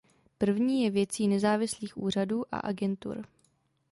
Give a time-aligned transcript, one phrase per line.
[0.37, 3.27] První je věcí nezávislých úřadů a agentur.